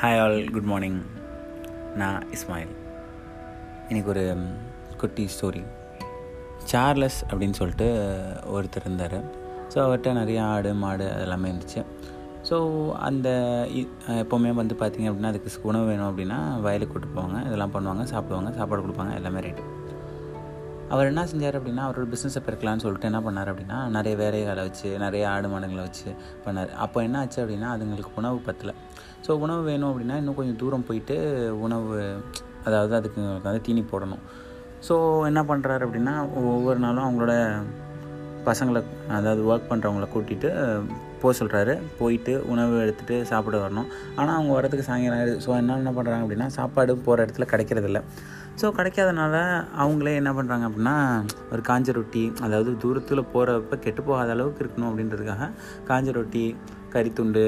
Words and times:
Hi 0.00 0.18
all 0.22 0.38
good 0.54 0.66
morning 0.70 0.96
நான் 2.00 2.24
இஸ்மாயில் 2.36 2.72
இன்றைக்கி 3.88 4.10
ஒரு 4.14 4.24
குட்டி 5.00 5.24
ஸ்டோரி 5.34 5.62
சார்லஸ் 6.70 7.16
அப்படின்னு 7.28 7.58
சொல்லிட்டு 7.60 7.86
ஒருத்தர் 8.54 8.86
இருந்தார். 8.86 9.16
ஸோ 9.72 9.78
அவர்கிட்ட 9.84 10.12
நிறையா 10.18 10.42
ஆடு 10.56 10.72
மாடு 10.82 11.06
அதெல்லாமே 11.14 11.48
இருந்துச்சு. 11.52 11.82
ஸோ 12.48 12.58
அந்த 13.08 13.28
எப்போவுமே 14.24 14.52
வந்து 14.60 14.76
பார்த்திங்க 14.82 15.10
அப்படின்னா 15.12 15.32
அதுக்கு 15.32 15.64
உணவு 15.72 15.88
வேணும் 15.92 16.08
அப்படின்னா 16.10 16.40
வயலுக்கு 16.66 16.94
கூட்டு 16.94 17.16
போவாங்க. 17.16 17.40
இதெல்லாம் 17.48 17.74
பண்ணுவாங்க 17.78 18.06
சாப்பிடுவாங்க 18.12 18.52
சாப்பாடு 18.58 18.86
கொடுப்பாங்க 18.86 19.14
எல்லாமே 19.20 19.46
ரைட்டு 19.48 19.64
அவர் 20.94 21.10
என்ன 21.10 21.26
செஞ்சார் 21.32 21.56
அப்படின்னா 21.60 21.84
அவரோட 21.86 22.06
பிஸ்னஸை 22.12 22.40
பெருக்கலான்னு 22.46 22.84
சொல்லிட்டு 22.86 23.10
என்ன 23.12 23.20
பண்ணார் 23.28 23.48
அப்படின்னா 23.52 23.78
நிறைய 23.98 24.14
வேலைகளை 24.24 24.62
வச்சு 24.68 24.88
நிறைய 25.06 25.24
ஆடு 25.34 25.48
மாடுங்களை 25.54 25.82
வச்சு 25.88 26.08
பண்ணார். 26.44 26.70
அப்போ 26.84 26.98
என்ன 27.08 27.18
ஆச்சு 27.24 27.40
அப்படின்னா 27.44 27.70
அதுங்களுக்கு 27.76 28.18
உணவு 28.22 28.38
பத்தலை. 28.48 28.74
ஸோ 29.24 29.32
உணவு 29.44 29.62
வேணும் 29.70 29.88
அப்படின்னா 29.90 30.18
இன்னும் 30.20 30.38
கொஞ்சம் 30.38 30.60
தூரம் 30.62 30.86
போயிட்டு 30.88 31.16
உணவு 31.66 31.96
அதாவது 32.68 32.94
அதுக்கு 32.98 33.20
வந்து 33.48 33.64
தீனி 33.66 33.82
போடணும். 33.92 34.22
ஸோ 34.86 34.94
என்ன 35.30 35.40
பண்ணுறாரு 35.50 35.84
அப்படின்னா 35.86 36.14
ஒவ்வொரு 36.54 36.80
நாளும் 36.84 37.06
அவங்களோட 37.06 37.34
பசங்களை 38.48 38.80
அதாவது 39.18 39.42
ஒர்க் 39.50 39.70
பண்ணுறவங்கள 39.70 40.06
கூட்டிகிட்டு 40.12 40.48
போக 41.20 41.32
சொல்கிறாரு 41.38 41.74
போயிட்டு 42.00 42.32
உணவு 42.52 42.74
எடுத்துகிட்டு 42.82 43.16
சாப்பிட 43.30 43.56
வரணும். 43.62 43.88
ஆனால் 44.18 44.34
அவங்க 44.36 44.52
வரதுக்கு 44.56 44.88
சாயங்காலம் 44.88 45.18
ஆயிடுது 45.20 45.42
ஸோ 45.46 45.50
என்ன 45.60 45.78
என்ன 45.82 45.92
பண்ணுறாங்க 45.96 46.24
அப்படின்னா 46.24 46.48
சாப்பாடு 46.58 46.92
போகிற 47.06 47.24
இடத்துல 47.26 47.46
கிடைக்கிறதில்ல. 47.52 48.00
ஸோ 48.60 48.66
கிடைக்காதனால 48.76 49.34
அவங்களே 49.82 50.12
என்ன 50.20 50.30
பண்ணுறாங்க 50.36 50.66
அப்படின்னா 50.68 50.96
ஒரு 51.52 51.62
காஞ்ச 51.70 51.92
ரொட்டி 51.98 52.22
அதாவது 52.46 52.70
தூரத்தில் 52.84 53.28
போகிறப்ப 53.34 53.78
கெட்டு 53.86 54.02
போகாத 54.02 54.30
அளவுக்கு 54.36 54.62
இருக்கணும் 54.64 54.88
அப்படின்றதுக்காக 54.90 55.50
காஞ்ச 55.90 56.12
ரொட்டி 56.18 56.44
கறித்துண்டு 56.94 57.44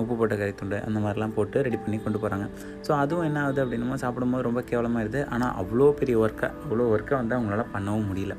உப்பு 0.00 0.14
போட்ட 0.20 0.34
கறித்துண்டு 0.40 0.78
அந்த 0.86 0.98
மாதிரிலாம் 1.04 1.34
போட்டு 1.36 1.62
ரெடி 1.66 1.78
பண்ணி 1.84 1.98
கொண்டு 2.04 2.18
போகிறாங்க 2.22 2.46
ஸோ 2.86 2.92
அதுவும் 3.02 3.26
என்ன 3.28 3.40
ஆகுது 3.44 3.60
அப்படின்னா 3.64 3.98
சாப்பிடும்போது 4.04 4.46
ரொம்ப 4.48 4.62
கேவலமாக 4.70 5.02
இருக்குது 5.04 5.26
ஆனால் 5.34 5.52
அவ்வளோ 5.62 5.90
பெரிய 6.00 6.16
ஒர்க்கை 6.24 6.48
அவ்வளோ 6.62 6.86
ஒர்க்கை 6.94 7.14
வந்து 7.20 7.36
அவங்களால 7.36 7.64
பண்ணவும் 7.74 8.08
முடியல. 8.10 8.36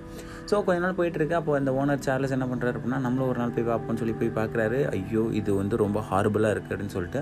ஸோ 0.49 0.57
கொஞ்ச 0.65 0.79
நாள் 0.83 0.97
போயிட்டுருக்கு 0.97 1.35
அப்போ 1.37 1.53
அந்த 1.59 1.71
ஓனர் 1.79 2.03
சார்லஸ் 2.05 2.35
என்ன 2.35 2.45
பண்ணுறாரு 2.51 2.75
அப்படின்னா 2.77 2.99
நம்மளும் 3.05 3.29
ஒரு 3.31 3.39
நாள் 3.41 3.53
போய் 3.55 3.67
பார்ப்போம்னு 3.69 4.01
சொல்லி 4.01 4.15
போய் 4.19 4.37
பார்க்குறாரு. 4.37 4.79
ஐயோ 4.97 5.23
இது 5.39 5.51
வந்து 5.61 5.75
ரொம்ப 5.83 5.99
ஹார்பலாக 6.09 6.53
இருக்குது 6.55 6.73
அப்படின்னு 6.75 6.95
சொல்லிட்டு 6.97 7.21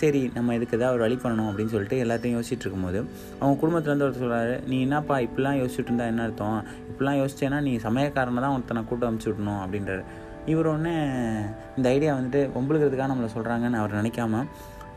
சரி 0.00 0.20
நம்ம 0.34 0.54
இதுக்கு 0.56 0.76
ஏதாவது 0.78 0.96
ஒரு 0.96 1.04
வழி 1.04 1.16
பண்ணணும் 1.22 1.48
அப்படின்னு 1.50 1.72
சொல்லிட்டு 1.74 1.96
எல்லாத்தையும் 2.04 2.36
யோசிச்சுட்டு 2.36 2.64
இருக்கும்போது 2.64 2.98
அவங்க 3.38 3.54
குடும்பத்துலேருந்து 3.62 4.06
ஒருத்தர் 4.06 4.24
சொல்கிறாரு 4.24 4.54
நீ 4.70 4.76
என்னப்பா 4.86 5.16
இப்படிலாம் 5.26 5.58
யோசிச்சுட்டு 5.60 5.90
இருந்தால் 5.90 6.10
என்ன 6.12 6.24
அர்த்தம்? 6.26 6.58
இப்படிலாம் 6.90 7.18
யோசிச்சேன்னா 7.22 7.60
நீ 7.68 7.72
சமயக்காரனை 7.86 8.42
தான் 8.44 8.54
ஒருத்தனை 8.56 8.82
கூட்டம் 8.90 9.10
அமுச்சு 9.10 9.28
விடணும் 9.30 9.60
அப்படின்றாரு. 9.64 10.04
இவர் 10.48 10.72
ஒன்று 10.72 10.92
இந்த 11.76 11.86
ஐடியா 11.88 12.12
வந்துட்டு 12.16 12.40
பொம்பளுக்கிறதுக்காக 12.56 13.08
நம்மளை 13.12 13.28
சொல்கிறாங்கன்னு 13.36 13.80
அவர் 13.82 13.98
நினைக்காம 14.00 14.42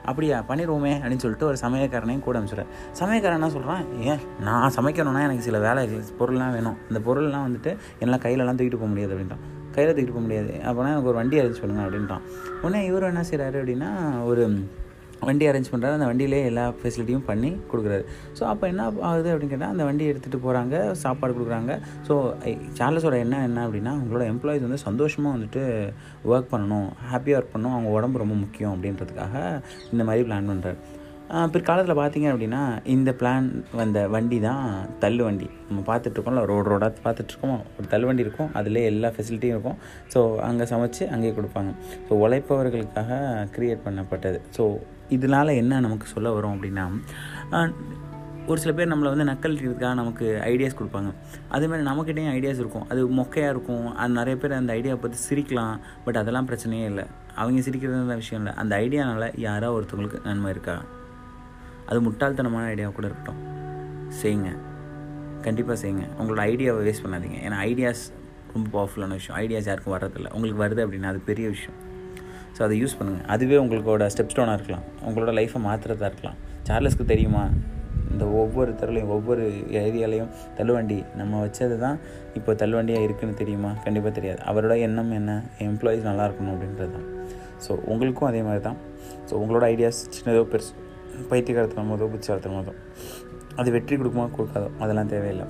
அப்படியா 0.06 0.38
பண்ணிடுவோமே 0.50 0.92
அப்படின்னு 1.00 1.24
சொல்லிட்டு 1.24 1.48
ஒரு 1.50 1.58
சமயக்காரனையும் 1.62 2.26
கூட 2.28 2.36
அனுப்பிச்சுறாரு 2.40 2.72
சமயக்காரன் 3.00 3.40
என்ன 3.40 3.50
சொல்கிறான் 3.56 3.84
ஏன் 4.12 4.22
நான் 4.42 4.76
சமைக்கணும்னா 4.76 5.24
எனக்கு 5.28 5.48
சில 5.48 5.60
வேலை 5.66 5.82
பொருள்லாம் 6.20 6.54
வேணும். 6.58 6.78
அந்த 6.90 7.00
பொருள்லாம் 7.08 7.46
வந்துட்டு 7.48 7.72
என்னால் 8.00 8.24
கையிலலாம் 8.26 8.60
தூக்கிட்டு 8.60 8.80
போக 8.82 8.92
முடியாது 8.94 9.14
அப்படின்ட்டான். 9.16 9.44
கையில் 9.76 9.94
தூக்கிட்டு 9.98 10.16
போக 10.16 10.24
முடியாது. 10.28 10.54
அப்போனா 10.70 10.92
எனக்கு 10.94 11.12
ஒரு 11.12 11.20
வண்டி 11.22 11.40
அரேஞ்ச் 11.40 11.62
பண்ணுங்க 11.62 11.84
அப்படின்ட்டான். 11.88 12.24
உடனே 12.62 12.82
இவர் 12.86 13.10
என்ன 13.12 13.24
செய்கிறாரு 13.32 13.58
அப்படின்னா 13.62 13.90
ஒரு 14.26 14.44
வண்டி 15.28 15.46
அரேஞ்ச் 15.50 15.72
பண்ணுறாரு 15.72 15.98
அந்த 15.98 16.08
வண்டியிலே 16.12 16.40
எல்லா 16.52 16.66
ஃபெசிலிட்டியும் 16.80 17.26
பண்ணி 17.30 17.52
கொடுக்குறாரு. 17.72 18.06
ஸோ 18.38 18.44
அப்போ 18.52 18.66
என்ன 18.72 18.86
ஆகுது 19.10 19.30
அப்படின்னு 19.34 19.54
கேட்டால் 19.54 19.74
அந்த 19.76 19.84
வண்டி 19.90 20.06
எடுத்துகிட்டு 20.12 20.40
போகிறாங்க 20.46 20.76
சாப்பாடு 21.04 21.36
கொடுக்குறாங்க. 21.38 21.74
ஸோ 22.08 22.16
சார்லஸோட 22.80 23.18
என்ன 23.26 23.44
என்ன 23.50 23.66
அப்படின்னா 23.68 23.94
அவங்களோட 23.98 24.26
எம்ப்ளாயிஸ் 24.34 24.66
வந்து 24.68 24.82
சந்தோஷமாக 24.88 25.36
வந்துட்டு 25.38 25.64
ஒர்க் 26.32 26.52
பண்ணணும் 26.56 26.90
ஹாப்பியாக 27.12 27.40
ஒர்க் 27.42 27.54
பண்ணணும். 27.56 27.76
அவங்க 27.78 27.92
உடம்பு 27.98 28.24
ரொம்ப 28.24 28.38
முக்கியம் 28.46 28.74
அப்படின்றதுக்காக 28.76 29.36
இந்த 29.94 30.04
மாதிரி 30.10 30.26
பிளான் 30.30 30.52
பண்ணுறாரு 30.54 30.80
பிற்காலத்தில் 31.54 32.00
பார்த்தீங்க 32.00 32.28
அப்படின்னா 32.32 32.62
இந்த 32.94 33.10
பிளான் 33.20 33.46
வந்த 33.80 34.00
வண்டி 34.14 34.38
தான் 34.46 34.64
தள்ளு 35.04 35.22
வண்டி. 35.28 35.48
நம்ம 35.68 35.82
பார்த்துட்ருக்கோம்ல 35.90 36.42
ரோடு 36.52 36.68
ரோடாக 36.72 37.04
பார்த்துட்ருக்கோம் 37.06 37.60
ஒரு 37.78 37.86
தள்ளு 37.94 38.08
வண்டி 38.10 38.26
இருக்கும். 38.26 38.50
அதிலே 38.60 38.84
எல்லா 38.92 39.10
ஃபெசிலிட்டியும் 39.16 39.56
இருக்கும். 39.56 39.78
ஸோ 40.14 40.22
அங்கே 40.48 40.68
சமைச்சு 40.72 41.04
அங்கேயே 41.16 41.34
கொடுப்பாங்க. 41.38 41.72
ஸோ 42.08 42.20
உழைப்பவர்களுக்காக 42.24 43.20
க்ரியேட் 43.58 43.86
பண்ணப்பட்டது. 43.88 44.40
ஸோ 44.58 44.66
இதனால் 45.18 45.58
என்ன 45.62 45.80
நமக்கு 45.88 46.08
சொல்ல 46.14 46.30
வரும் 46.38 46.56
அப்படின்னா 46.56 46.86
ஒரு 48.52 48.60
சில 48.62 48.72
பேர் 48.78 48.92
நம்மளை 48.92 49.10
வந்து 49.14 49.28
நக்கல் 49.32 49.54
இருக்கிறதுக்காக 49.56 49.96
நமக்கு 50.00 50.28
ஐடியாஸ் 50.52 50.78
கொடுப்பாங்க. 50.80 51.10
அதேமாதிரி 51.56 51.84
நம்மக்கிட்டேயும் 51.90 52.34
ஐடியாஸ் 52.38 52.62
இருக்கும். 52.64 52.88
அது 52.92 53.02
மொக்கையாக 53.20 53.54
இருக்கும். 53.54 53.86
அது 54.02 54.12
நிறைய 54.22 54.38
பேர் 54.44 54.60
அந்த 54.62 54.74
ஐடியாவை 54.80 55.00
பற்றி 55.04 55.20
சிரிக்கலாம். 55.28 55.76
பட் 56.06 56.20
அதெல்லாம் 56.22 56.50
பிரச்சனையே 56.52 56.88
இல்லை. 56.92 57.06
அவங்க 57.42 57.62
சிரிக்கிறது 57.68 58.24
விஷயம் 58.24 58.42
இல்லை. 58.44 58.56
அந்த 58.64 58.74
ஐடியானால் 58.86 59.28
யாரோ 59.50 59.70
ஒருத்தவங்களுக்கு 59.78 60.26
நன்மை 60.30 60.52
இருக்கா? 60.56 60.76
அது 61.92 62.00
முட்டாள்தனமான 62.08 62.66
ஐடியா 62.74 62.90
கூட 62.98 63.06
இருக்கட்டும். 63.10 63.40
செய்யுங்க 64.22 64.52
கண்டிப்பாக 65.46 65.78
செய்யுங்க 65.82 66.06
உங்களோட 66.20 66.42
ஐடியாவை 66.52 66.82
வேஸ்ட் 66.88 67.04
பண்ணாதீங்க. 67.06 67.38
ஏன்னா 67.46 67.58
ஐடியாஸ் 67.70 68.04
ரொம்ப 68.54 68.68
பவர்ஃபுல்லான 68.76 69.16
விஷயம். 69.20 69.38
ஐடியாஸ் 69.44 69.68
யாருக்கும் 69.70 69.94
வர்றதில்ல. 69.96 70.30
உங்களுக்கு 70.36 70.62
வருது 70.64 70.82
அப்படின்னா 70.86 71.12
அது 71.14 71.20
பெரிய 71.30 71.48
விஷயம். 71.56 71.78
ஸோ 72.56 72.62
அதை 72.66 72.76
யூஸ் 72.82 72.96
பண்ணுங்கள் 73.00 73.28
அதுவே 73.34 73.58
உங்களோட 73.64 74.06
ஸ்டெப் 74.14 74.32
ஸ்டோனாக 74.34 74.58
இருக்கலாம். 74.60 74.86
உங்களோட 75.08 75.32
லைஃப்பை 75.40 75.62
மாற்றுறதா 75.68 76.08
இருக்கலாம். 76.12 76.38
சார்லஸ்க்கு 76.68 77.06
தெரியுமா? 77.14 77.44
இந்த 78.14 78.26
ஒவ்வொரு 78.42 78.72
தெருலையும் 78.80 79.12
ஒவ்வொரு 79.16 79.44
ஏரியாலையும் 79.82 80.32
தள்ளுவண்டி. 80.58 80.98
நம்ம 81.20 81.40
வச்சது 81.46 81.76
தான் 81.86 81.98
இப்போ 82.38 82.52
தள்ளுவண்டியாக 82.62 83.06
இருக்குதுன்னு 83.08 83.38
தெரியுமா? 83.42 83.72
கண்டிப்பாக 83.86 84.14
தெரியாது. 84.18 84.42
அவரோட 84.52 84.76
எண்ணம் 84.88 85.12
என்ன? 85.20 85.32
எம்ப்ளாயீஸ் 85.68 86.08
நல்லா 86.10 86.26
இருக்கணும் 86.30 86.54
அப்படின்றது 86.56 86.92
தான் 86.98 87.08
ஸோ 87.66 87.72
உங்களுக்கும் 87.92 88.30
அதே 88.30 88.42
மாதிரி 88.48 88.62
தான் 88.68 88.78
ஸோ 89.30 89.34
உங்களோட 89.42 89.64
ஐடியாஸ் 89.74 90.00
சின்னதோ 90.18 90.44
பெருசு 90.54 90.72
பைத்தியகாரத்தனமோ 91.32 91.98
புத்திசாலத்தனமோ 92.14 92.74
அது 93.62 93.70
வெற்றி 93.76 93.94
கொடுக்குமா 94.00 94.26
கொடுக்காதோ 94.38 94.68
அதெல்லாம் 94.84 95.12
தேவையில்லை. 95.14 95.46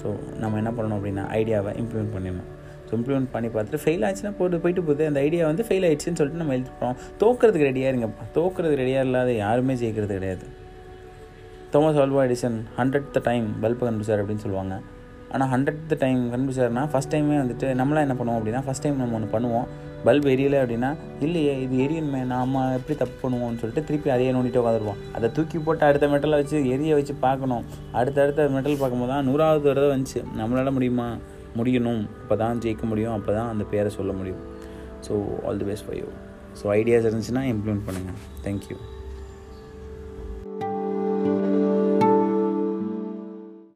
ஸோ 0.00 0.06
நம்ம 0.42 0.58
என்ன 0.62 0.70
பண்ணணும் 0.76 0.98
அப்படின்னா 0.98 1.24
ஐடியாவை 1.40 1.72
இம்ப்ளிமெண்ட் 1.82 2.12
பண்ணிடணும். 2.14 2.50
ஸோ 2.86 2.92
இம்ப்ளிமெண்ட் 2.98 3.30
பண்ணி 3.34 3.48
பார்த்துட்டு 3.54 3.80
ஃபெயில் 3.84 4.04
ஆச்சுன்னா 4.08 4.32
போட்டு 4.38 4.56
போயிட்டு 4.64 4.82
போகுது. 4.88 5.04
அந்த 5.10 5.20
ஐடியா 5.26 5.44
வந்து 5.50 5.64
ஃபெயில் 5.68 5.86
ஆயிடுச்சுன்னு 5.88 6.18
சொல்லிட்டு 6.20 6.40
நம்ம 6.42 6.54
எழுதிப்போம் 6.56 6.96
தோக்கிறதுக்கு 7.22 7.68
ரெடியாக 7.68 7.92
இருங்கப்பா 7.92 8.24
தோக்கிறதுக்கு 8.36 8.80
ரெடியாக 8.82 9.06
இல்லாத 9.08 9.30
யாருமே 9.44 9.74
ஜெயிக்கிறது 9.80 10.16
கிடையாது. 10.18 10.46
Thomas 11.72 11.98
Alva 12.02 12.20
Edison 12.28 12.58
hundredth 13.16 13.22
time 13.30 13.46
பல்பை 13.62 13.82
கண்டுபிடிச்சார் 13.86 14.22
அப்படின்னு 14.22 14.44
சொல்லுவாங்க. 14.44 14.76
ஆனால் 15.34 15.50
ஹண்ட்ரட் 15.54 15.94
டைம் 16.04 16.20
கண்டுபிடிச்சார்னா 16.32 16.84
ஃபஸ்ட் 16.92 17.12
டைமே 17.14 17.38
வந்துட்டு 17.42 17.68
நம்மளாம் 17.80 18.04
என்ன 18.06 18.16
பண்ணுவோம் 18.20 18.38
அப்படின்னா 18.40 18.62
ஃபஸ்ட் 18.66 18.84
டைம் 18.84 19.00
நம்ம 19.02 19.16
ஒன்று 19.18 19.34
பண்ணுவோம். 19.34 19.66
பல்ப் 20.06 20.28
எரியலை 20.32 20.58
அப்படின்னா 20.62 20.90
இல்லையே 21.26 21.54
இது 21.64 21.76
எரியணுமே 21.84 22.20
நாம் 22.32 22.54
எப்படி 22.78 22.94
தப்பு 23.02 23.16
பண்ணுவோம்னு 23.22 23.60
சொல்லிட்டு 23.62 23.86
திருப்பி 23.88 24.08
அதையே 24.14 24.32
நோண்டிட்டு 24.36 24.60
உட்காந்துருவோம் 24.62 25.00
அதை 25.16 25.28
தூக்கி 25.36 25.58
போட்டு 25.58 25.84
அடுத்த 25.88 26.08
மெட்டலை 26.12 26.38
வச்சு 26.40 26.58
எரிய 26.74 26.94
வச்சு 26.98 27.14
பார்க்கணும். 27.26 27.64
அடுத்த 28.00 28.22
அடுத்த 28.24 28.48
மெட்டல் 28.56 28.80
பார்க்கும்போது 28.82 29.12
தான் 29.14 29.26
நூறாவது 29.30 29.68
வரதை 29.72 29.88
வந்துச்சு. 29.94 30.22
நம்மளால் 30.40 30.76
முடியுமா? 30.78 31.08
முடியணும். 31.58 32.02
அப்போ 32.22 32.36
தான் 32.44 32.60
ஜெயிக்க 32.64 32.84
முடியும். 32.92 33.14
அப்போ 33.18 33.32
தான் 33.38 33.50
அந்த 33.54 33.66
பேரை 33.72 33.92
சொல்ல 33.98 34.12
முடியும். 34.12 34.42
So 35.06 35.14
all 35.46 35.60
the 35.62 35.68
best 35.70 35.86
for 35.88 35.98
you 36.02 36.08
so 36.60 36.66
ideas 36.78 37.06
இருந்துச்சுன்னா 37.08 37.44
இம்ப்ளிமெண்ட் 37.52 37.86
பண்ணுங்கள் 37.88 38.20
தேங்க்யூ 38.44 38.76